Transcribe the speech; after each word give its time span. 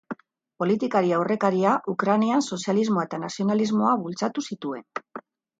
Politikari 0.61 1.13
aurrekaria, 1.17 1.75
Ukrainan 1.93 2.43
sozialismoa 2.55 3.05
eta 3.09 3.23
nazionalismoa 3.27 3.95
bultzatu 4.07 4.49
zituen. 4.53 4.87